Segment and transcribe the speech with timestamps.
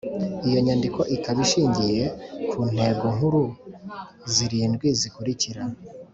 [0.47, 2.03] iyo nyandiko ikaba ishingiye
[2.49, 3.41] ku ntego nkuru
[4.33, 5.61] zirindwi zikurikira: